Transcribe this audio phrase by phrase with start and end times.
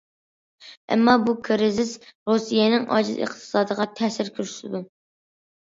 [0.95, 1.91] ئەمما بۇ كىرىزىس
[2.31, 4.85] رۇسىيەنىڭ ئاجىز ئىقتىسادىغا تەسىر كۆرسىتىدۇ.